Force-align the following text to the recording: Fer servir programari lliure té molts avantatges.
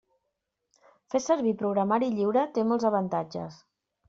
Fer 1.15 1.21
servir 1.25 1.53
programari 1.59 2.09
lliure 2.17 2.47
té 2.57 2.65
molts 2.73 2.89
avantatges. 2.91 3.63